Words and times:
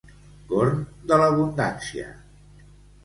Corn 0.51 0.79
de 1.11 1.21
l'abundància. 1.23 2.09